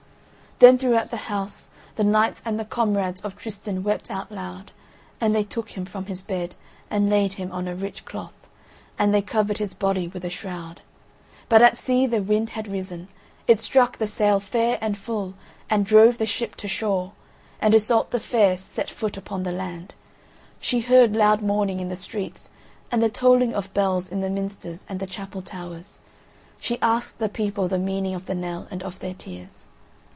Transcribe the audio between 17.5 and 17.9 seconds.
and